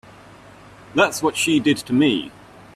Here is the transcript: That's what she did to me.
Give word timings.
That's 0.95 1.21
what 1.21 1.37
she 1.37 1.59
did 1.59 1.77
to 1.77 1.93
me. 1.93 2.31